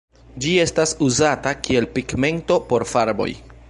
[0.45, 3.35] Ĝi estas uzata kiel pigmento por farboj.